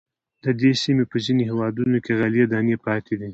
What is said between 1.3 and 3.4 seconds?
هېوادونو کې غلې دانې پاتې دي.